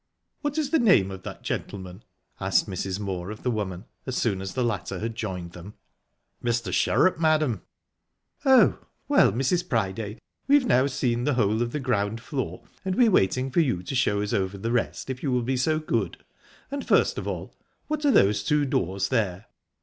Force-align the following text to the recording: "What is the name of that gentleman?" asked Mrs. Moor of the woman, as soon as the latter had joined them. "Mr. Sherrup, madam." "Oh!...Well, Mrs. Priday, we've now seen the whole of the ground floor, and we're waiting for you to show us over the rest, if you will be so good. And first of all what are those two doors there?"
"What 0.41 0.57
is 0.57 0.71
the 0.71 0.79
name 0.79 1.11
of 1.11 1.21
that 1.21 1.43
gentleman?" 1.43 2.03
asked 2.39 2.67
Mrs. 2.67 2.99
Moor 2.99 3.29
of 3.29 3.43
the 3.43 3.51
woman, 3.51 3.85
as 4.07 4.17
soon 4.17 4.41
as 4.41 4.55
the 4.55 4.63
latter 4.63 4.97
had 4.97 5.13
joined 5.13 5.51
them. 5.51 5.75
"Mr. 6.43 6.73
Sherrup, 6.73 7.19
madam." 7.19 7.61
"Oh!...Well, 8.43 9.31
Mrs. 9.31 9.69
Priday, 9.69 10.17
we've 10.47 10.65
now 10.65 10.87
seen 10.87 11.25
the 11.25 11.35
whole 11.35 11.61
of 11.61 11.71
the 11.71 11.79
ground 11.79 12.19
floor, 12.19 12.63
and 12.83 12.95
we're 12.95 13.11
waiting 13.11 13.51
for 13.51 13.59
you 13.59 13.83
to 13.83 13.93
show 13.93 14.23
us 14.23 14.33
over 14.33 14.57
the 14.57 14.71
rest, 14.71 15.11
if 15.11 15.21
you 15.21 15.31
will 15.31 15.43
be 15.43 15.55
so 15.55 15.77
good. 15.77 16.17
And 16.71 16.83
first 16.83 17.19
of 17.19 17.27
all 17.27 17.55
what 17.85 18.03
are 18.03 18.09
those 18.09 18.43
two 18.43 18.65
doors 18.65 19.09
there?" 19.09 19.45